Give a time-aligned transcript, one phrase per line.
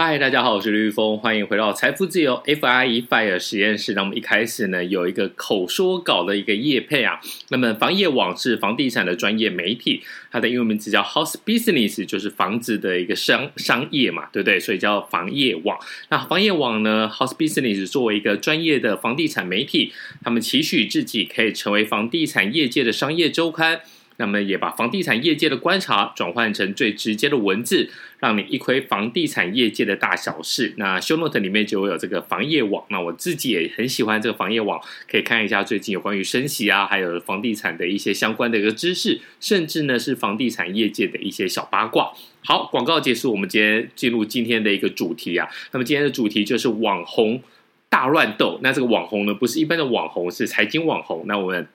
[0.00, 3.94] 嗨，大家好，我是林裕丰，欢迎回到财富自由 FIRE FIRE 实验室。
[3.94, 7.18] 那我们一开始呢，有一个口说稿的一个业配啊。
[7.48, 10.00] 那么房业网是房地产的专业媒体，
[10.30, 14.60] 它的英文名字叫 House Business，就是房子的一个商商业嘛，对不对？
[14.60, 15.76] 所以叫房业网。
[16.10, 23.80] 那房业网呢，House Business 作为一个专业的房地产媒体，他们期许自己可以成为房地产业界的商业周刊。
[24.18, 30.74] 那么也把房地产业界的观察转换成最直接的文字，让你一窥房地产业界的大小事。
[30.76, 32.84] 那 show note 里面就有这个房业网。
[32.90, 42.12] 那我自己也很喜欢这个房业网，可以看一下最近有关于升息啊，还有房地产的一些相关的一个知识，甚至呢是房地产业界的一些小八卦。
[42.44, 45.48] 好，广告结束，我们今天进入今天的一个主题啊。
[45.70, 47.40] 那么今天的主题就是网红
[47.88, 48.58] 大乱斗。
[48.64, 51.22] 那这个网红呢，不是一般的网红，是财经网红。
[51.28, 51.68] 那我们。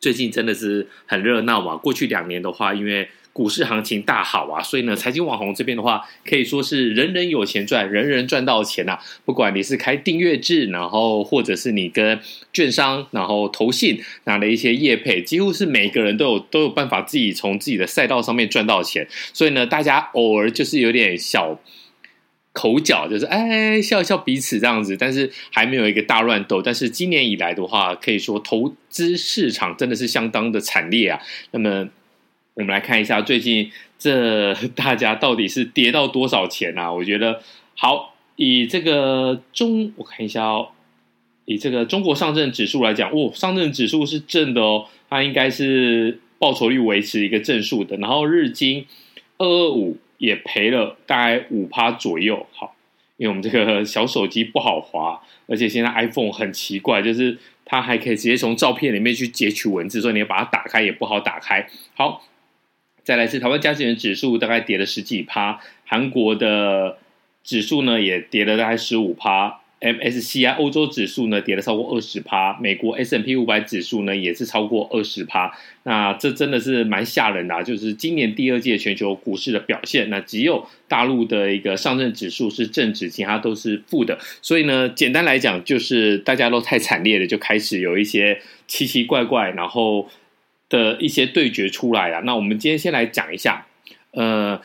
[0.00, 1.76] 最近真的是很热闹嘛。
[1.76, 9.00] 过去两年的话，因为股市行情大好啊，所以呢，财经网红这边的话，可以说是人人有钱赚，人人赚到钱呐、啊。
[9.24, 12.18] 不管你是开订阅制，然后或者是你跟
[12.52, 19.06] 券商，然后投信拿了一些业配，几乎是每个人都有都有办法自己从自己的赛道上面赚到钱。
[19.32, 21.60] 所以呢，大家偶尔就是有点小。
[22.52, 26.60] 口角就是哎，笑笑彼此这样子，但是还没有一个大乱斗。
[26.60, 31.20] 但是今年以来的话，可以说投资市场真的是相当的惨烈啊。
[31.52, 31.88] 那么
[32.54, 36.92] 我们来看一下最近这 大家到底是跌到多少钱啊？
[36.92, 37.40] 我觉得
[37.76, 40.70] 好，以这个中我看一下哦，
[41.44, 47.96] 以这个中国上证指数来讲，哦，上证指数是正的哦，它应该是报酬率维持一个正数的。
[47.98, 48.86] 然后日经
[49.38, 49.96] 二二五。
[50.20, 52.76] 也赔了大概五趴左右，好，
[53.16, 61.66] 因为我们这个小手机不好滑，而且现在 iPhone 很奇怪，就是它还可以直接从照片里面去截取文字，所以你要把它打开也不好打开。
[61.94, 62.22] 好，
[63.02, 66.98] 再来是台湾加权指数大概跌了十几趴，韩国的
[67.42, 69.59] 指数呢也跌了大概十五趴。
[69.80, 75.50] MSCI 欧洲指数呢跌了超过二十趴，美国 S&P 五百指数呢也是超过二十趴，
[75.84, 84.18] 那这真的是蛮吓人的啊，就是今年第二届全球股市的表现，那只有大陆的一个上证指数是正值，其他都是负的。
[84.42, 90.10] 所以呢，简单来讲，就是大家都太惨烈了，就开始有一些奇奇怪怪，然后
[90.68, 92.20] 的一些对决出来啊。
[92.26, 93.66] 那我们今天先来讲一下，
[94.12, 94.60] 呃。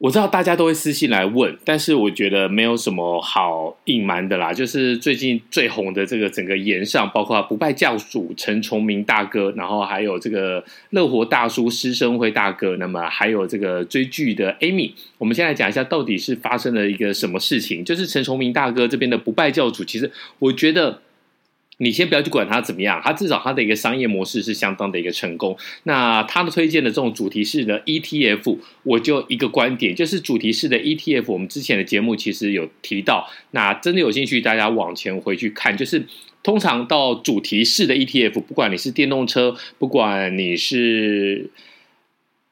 [0.00, 4.50] 我知道大家都会私信来问，但是我觉得没有什么好隐瞒的啦。
[4.50, 14.92] 就是最近最红的这个整个炎上，包括不败教主陈崇明大哥，然后还有这个乐活大叔施生辉大哥，那么还有这个追剧的 Amy。
[15.18, 17.84] 我们先来讲一下，到底是发生了一个什么事情？
[17.84, 21.02] 就是陈崇明大哥这边的不败教主，其实我觉得。
[21.82, 25.56] 你先不要去管它怎么样，它至少它的一个商业模式是相当的一个成功。
[25.84, 33.26] 那他的推荐的这种主题式的 ETF，我就一个观点，就是主题式的 ETF，我们之前的节目其实有提到。
[33.52, 36.04] 那真的有兴趣，大家往前回去看，就是
[36.42, 41.48] 通常到主题式的 ETF，不管你是电动车，不管你是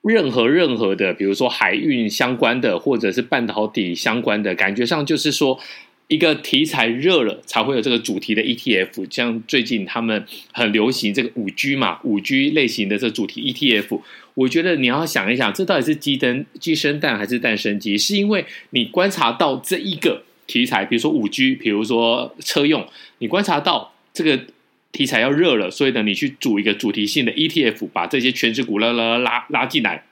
[0.00, 5.60] 任何任何的，比如说海运相关的，或者是半导体相关的，感觉上就是说。
[6.08, 9.06] 一个题材热了，才会有这个主题的 ETF。
[9.10, 14.00] 像最近他们很流行这个五 G 嘛，五 G 类型的这主题 ETF。
[14.32, 17.98] 我觉得你要想一想，这到底是鸡生鸡生蛋还是蛋生鸡？
[17.98, 22.86] 是因为你观察到这一个题材，比如说五 G，比如说车用，
[23.19, 24.46] 你观察到这个
[24.92, 30.04] 题材要热了，所以呢，你去组一个主题性的 ETF，把这些全值股拉拉拉拉进来。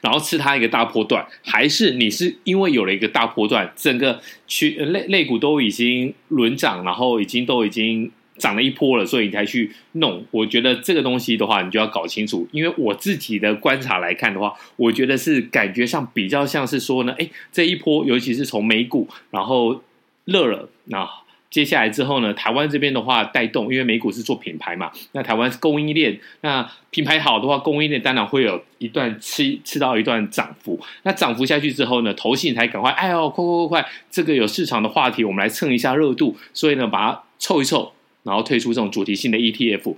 [0.00, 10.24] 然后吃它一个大波段，还是你是因为有了一个大波段，整个去肋肋股都已经轮涨，然后已经都已经涨了一波了，所以你才去弄。
[10.30, 12.48] 我觉得这个东西的话，你就要搞清楚。
[12.52, 19.82] 因为我自己的观察来看的话，我觉得是感觉上比较像是说呢，哎，这一波尤其是从美股，然后
[20.24, 21.08] 热了那。
[21.50, 30.78] 接下来之后呢，台湾这边的话带动，因为美股是做品牌嘛，那台湾是供应链，那品牌好的话，供应链当然会有一段吃吃到一段涨幅。
[31.04, 37.92] 那涨幅下去之后呢，投信才赶快，哎呦，快快快快，这个有市场的话题，我们来蹭一下热度，所以呢，把它凑一凑，
[38.24, 39.96] 然后推出这种主题性的 ETF。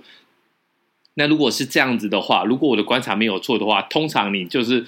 [1.15, 4.85] 那如果是这样子的话，如果我的观察没有错的话，通常你就是。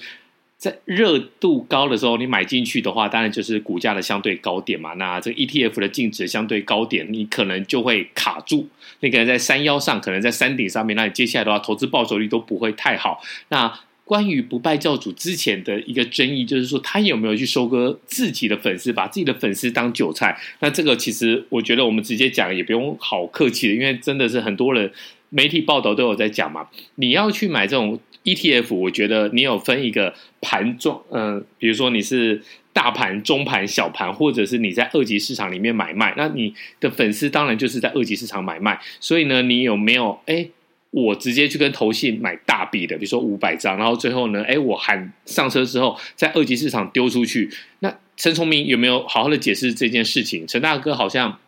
[0.56, 4.94] 在热度高的时候，你买进去的话，当然就是股价的相对高点嘛。
[4.94, 8.66] 那这个 ETF 的净值相对高点，你可能就会卡住。
[9.00, 13.22] 你可能在山腰上，可能在山顶上面，那你接下来的话，投资报酬率都不会太好。
[13.48, 20.38] 那关于不败教主之前的一个争议，就是说他有没有去收割自己的粉丝，把自己的粉丝当韭菜？
[20.60, 24.90] 那这个其实我觉得我们直接讲也不用好客气的，因为真的是很多人
[25.34, 26.68] 媒体报道都有在讲嘛。
[26.94, 28.00] 你要去买这种。
[28.24, 32.40] ETF，我觉得你有分一个盘状，嗯、比如说你是
[32.72, 38.80] 大盘、中盘、小盘，或者是你在二级市场里面买卖，那你的粉丝当然就是在二级市场买卖。
[38.98, 40.48] 所以呢，你有没有哎，
[40.90, 47.50] 我直接去跟投信买大笔的，比如说五百张，然后最后呢，哎，我喊上车之后，在二级市场丢出去。
[47.80, 50.46] 那陈崇明有没有好好的解释这件事情？
[50.46, 51.38] 陈大哥好像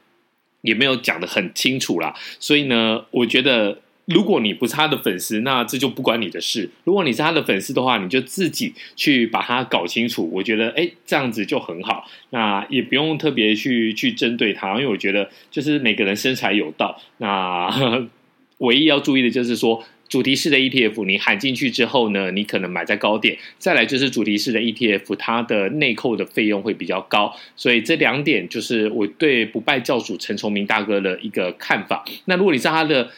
[0.66, 2.14] 也没有讲的很清楚啦。
[2.38, 3.78] 所以呢，我觉得。
[4.06, 6.70] 如果你不是他的粉丝，那这就不关你的事。
[6.84, 10.30] 如果你是他的粉丝的话，你就自己去把它搞清楚。
[10.32, 12.08] 我觉得，哎，这样子就很好。
[12.30, 16.96] 那也不用特别去去针对他，因为我觉得就是每个人身财有道。
[17.18, 18.06] 那
[18.58, 23.36] 唯一要注意的就是说，主题式的 ETF，你喊进去之后呢，你可能买在高点。
[23.58, 27.34] 再来就是主题式的 ETF，它的内扣的费用会比较高。
[27.56, 32.04] 所以这两点就是我对不败教主陈崇明大哥的一个看法。
[32.26, 33.10] 那如果你是他的，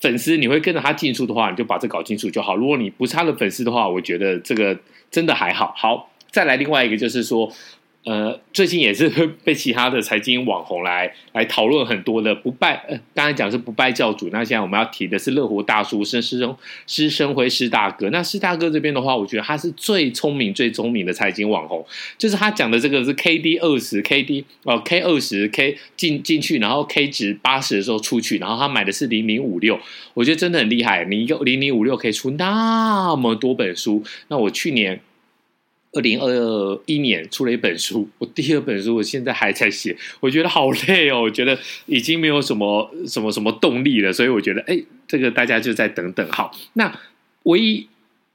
[0.00, 2.56] 粉丝，你会跟着他进出的话，你就把这搞清楚就好。
[2.56, 4.78] 如果你不是他的粉丝的话，我觉得这个
[5.10, 5.72] 真的还好。
[5.76, 7.52] 好，再来另外一个就是说。
[8.04, 9.08] 呃，最近也是
[9.42, 12.74] 被其他的财经网红来来讨论很多的不败。
[12.86, 16.54] 呃，刚才讲是不败教主，那现在我们要提的是乐活大叔施施升
[16.86, 18.10] 施升辉师大哥。
[18.10, 21.82] 那师大哥这边的话，我觉得他是最聪明最聪明的财经网红，
[22.18, 29.80] 就是他讲的这个是 K D 二十 K D 哦 K 二十 K 进进去，然后 K 值八十的时候出去，然后他买的是零零五六，
[30.12, 31.06] 我觉得真的很厉害。
[31.06, 35.00] 你一个零零五六可以出那么多本书，那我去年。
[35.94, 41.56] 二零二一年出了一本书， 我第二本书我现在还在写，我觉得好累哦，我觉得
[41.86, 46.28] 已经没有什么什么什么动力了，所以我觉得，哎，这个大家就再等等。
[46.30, 46.92] 好，那
[47.44, 47.86] 唯一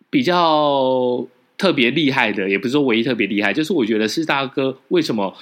[0.10, 1.28] 比较
[1.58, 5.36] 特别厉害的，也不是说唯一特别厉害，就是我觉得是大哥为什么？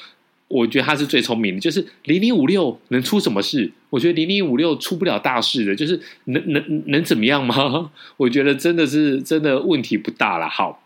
[0.49, 3.69] 我觉得他是最聪明的，就是零零五六能出什么事？
[3.89, 7.91] 我觉得零零五六出不了大事的，就是能能能怎么样吗？
[8.15, 10.47] 我觉得真的是真的问题不大了。
[10.49, 10.81] 好。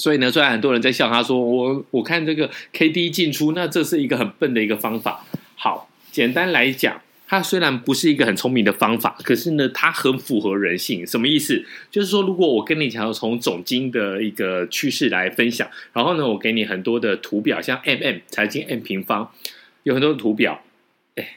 [0.00, 5.26] 所以呢，虽然很多人在笑他说，我我看这个 K D 进出，那这是一个很笨的一个方法。
[5.56, 11.06] 好，简单来讲，它虽然不是一个很聪明的方法，可是呢，它很符合人性。
[11.06, 11.62] 什么意思？
[11.90, 19.30] 就是说，如果我跟你讲从总经的一个趋势来分享，然后呢，我给你很多的图表，像 M M 财经 M 平方，
[19.82, 20.62] 有很多的图表，
[21.16, 21.36] 哎，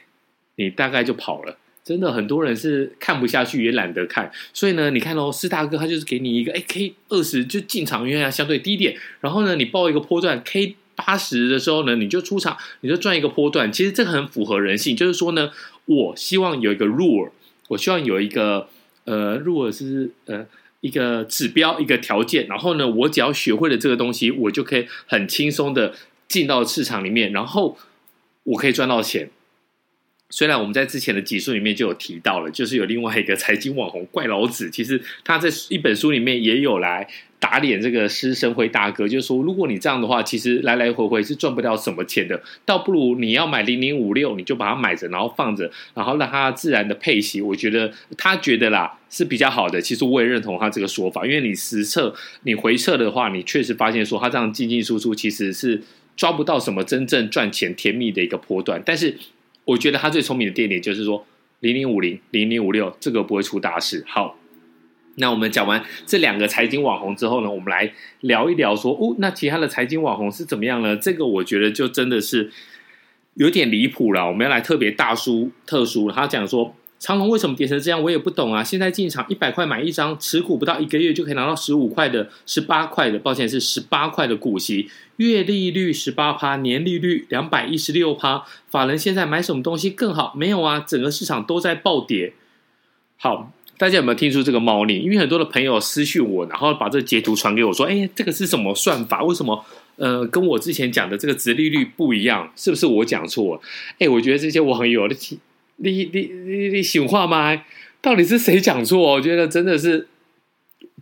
[0.56, 1.58] 你大概就跑了。
[1.84, 13.70] 真的很多人是看不下去，也懒得看，所以呢，你看哦，四大哥他就是给你一个，哎，K 二十就进场，因为它相对低点，然后呢，你报一个波段 K 八十的时候呢，你就出场，你就赚一个波段。
[13.70, 15.50] 其实这很符合人性，就是说呢，
[15.84, 17.30] 我希望有一个 rule，
[17.68, 18.66] 我希望有一个
[19.04, 20.46] 呃 rule 是呃
[20.80, 25.94] 一个指标，一个条件，然后呢，我只要学会了这个东西，我就可以很轻松的
[26.28, 27.76] 进到市场里面，然后
[28.44, 29.28] 我可以赚到钱。
[30.34, 37.06] 虽然我们在之前的集数里面就有提到了，就是有另外一个财经网红怪老子，其实他在一本书里面也有来
[37.38, 47.40] 打脸这个施生辉大哥，就是说，如果你这样的话，其实来来回回是赚不了什么钱的，倒不如你要买零零五六，你就把它买着，然后放着，然后让它自然的配息。
[47.40, 55.80] 我觉得他觉得啦是比较好的，其实我也认同他这个说法，因为你实测你回测的话，你确实发现说他这样进进出出其实是
[56.16, 59.16] 抓不到什么真正赚钱甜蜜的一个波段，但是。
[59.64, 61.26] 我觉得他最聪明的点点就是说，
[61.60, 64.04] 零零五零、零零五六这个不会出大事。
[64.06, 64.38] 好，
[65.16, 70.96] 那我们讲完这两个财经网红之后呢，我们来聊一聊说，哦，那其他的财经网红是怎么样呢？
[70.96, 72.50] 这个我觉得就真的是
[73.34, 74.26] 有点离谱了。
[74.26, 76.74] 我们要来特别大书特书，他讲说。
[77.04, 78.02] 长荣为什么跌成这样？
[78.02, 78.64] 我也不懂啊！
[78.64, 88.42] 现在进场一百块买一张，持股不到一个月就可以拿到十五块的、十八块的，抱歉是十八块的股息，月利率十八趴，年利率两百一十六趴。
[88.70, 90.32] 法人现在买什么东西更好？
[90.34, 92.32] 没有啊，整个市场都在暴跌。
[93.18, 94.98] 好，大家有没有听出这个猫腻？
[95.00, 99.22] 因为很多的朋友私讯我，然后把这截图传给我，说：“哎，这个是什么算法？
[99.22, 99.62] 为什么
[99.96, 102.50] 呃跟我之前讲的这个值利率不一样？
[102.56, 103.60] 是不是我讲错了？”
[104.00, 105.14] 哎，我觉得这些网友的。
[105.76, 107.64] 你你你你醒话吗？
[108.00, 108.98] 到底是谁讲错？
[108.98, 110.06] 我觉得真的是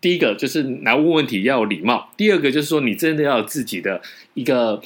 [0.00, 4.00] 第一个就是来问问题要有礼貌，第二个就是说你真的要有自己的
[4.34, 4.80] 一个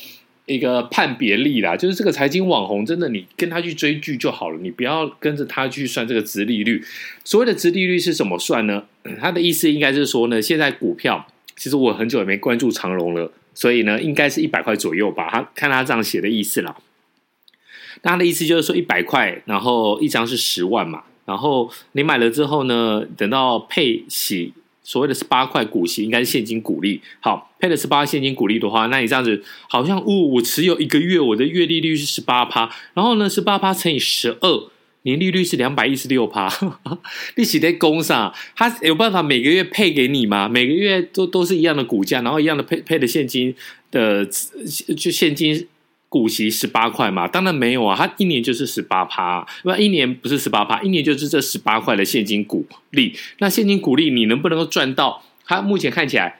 [0.46, 1.76] 一个判别力啦。
[1.76, 6.82] 就是这个财经网红，真的你跟他去追剧就好了，你不要跟着他去算这个殖利率。
[7.22, 8.84] 所谓的殖利率是怎么算呢？
[9.20, 15.28] 他的意思应该是说呢，现在股票其实我很久也没关注长荣了，所以呢，应该是一百块左右吧。
[15.30, 16.74] 他看他这样写的意思啦。
[18.02, 27.00] 那他的意思就是说，一百块，然后一张是十万嘛，然后你买了之后呢，等到配息，所谓的十八块股息，应该是现金股利。
[27.20, 34.70] 好，配了十八现金股利的话，那你这样子好像，哦，我持有一个月，我的月利率是十八趴，然后呢，十八趴乘以十二，
[35.02, 36.48] 年利率是两百一十六趴，
[37.36, 40.48] 利息在工上，他有办法每个月配给你吗？
[40.48, 43.54] 每个月都都是一样的股价，然后一样的配配的现金
[43.90, 44.24] 的
[44.96, 45.66] 就现金
[46.08, 47.26] 股息十八块嘛？
[47.28, 53.14] 当然没有啊，他一年就是十八趴，那一年不是十八趴，一年就是这十八块的现金股利。
[53.38, 55.22] 那现金股利你能不能够赚到？
[55.44, 56.38] 他目前看起来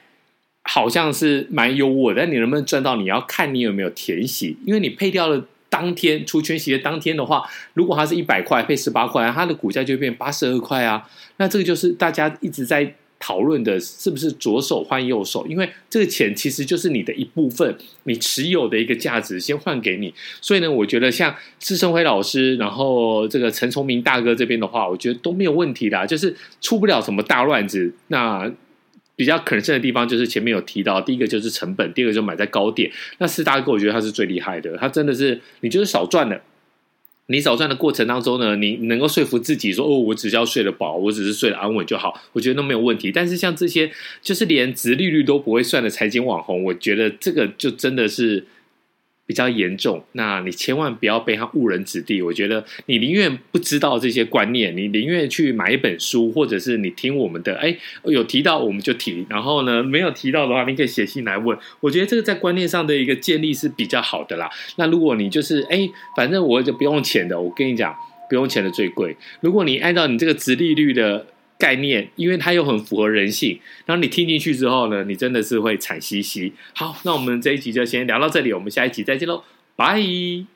[0.65, 2.97] 好像是蛮优渥，但你能不能赚到？
[2.97, 5.47] 你要看你有没有填息，因为你配掉了。
[5.69, 7.43] 当天除权息的当天的话，
[7.75, 11.07] 如果它是一百块配十八块，它的股价就变八十二块啊。
[11.39, 15.47] 那这个就是大家一直在讨论的，是不是左手换右手？
[15.47, 20.13] 因为这个钱其实就是你的一部分，你持有的一个价值先换给你。
[20.41, 27.93] 所以呢，我觉得像施升辉老师，然后这个陈崇明大哥这边的话，我觉得都没有问题的，就是出不了什么大乱子。
[28.09, 28.53] 那。
[29.19, 32.93] 比较可能性的地方就是前面有提到，第一个就是成本，第二个就买在高点。
[33.17, 36.39] 那四大哥，我觉得他是最厉害的，他真的是你就是少赚了，
[37.27, 43.13] 你少赚的过程当中呢，你能够说服自己说哦，我只要睡得饱，我只是睡得安稳就好，我觉得都没有问题。
[43.13, 43.91] 但是像这些
[44.23, 48.45] 就是连殖利率都不会算的财经网红，我觉得这个就真的是。
[49.27, 52.23] 比较严重，那你千万不要被他误人子弟。
[52.23, 61.59] 我觉得你宁愿不知道这些观念，你宁愿去买一本书，或者是你听我们的，哎，有提到我们就提，然后呢，没有提到的话，你可以写信来问。
[61.81, 64.49] 我觉得这个在观念上的一个建立是比较好的啦。
[64.77, 67.93] 那如果你就是哎，反正我就不用钱的，我跟你讲，
[68.29, 69.17] 不用钱的最贵。
[69.41, 71.27] 如果你按照你这个直利率的。
[71.59, 76.53] 概念，因为它又很符合人性，然后你听进去之后呢，你真的是会惨兮兮。
[76.75, 79.45] 好，那我们这一集就先聊到这里，我们下一集再见喽，
[79.77, 80.56] 拜。